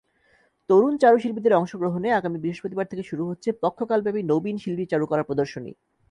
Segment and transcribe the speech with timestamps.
[0.69, 5.71] তরুণ চারুশিল্পীদের অংশগ্রহণে আগামী বৃহস্পতিবার থেকে শুরু হচ্ছে পক্ষকালব্যাপী নবীন শিল্পী চারুকলা প্রদর্শনী।